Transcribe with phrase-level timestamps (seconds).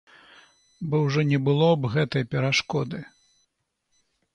[0.93, 3.07] Бо ўжо не было б гэтай перашкоды.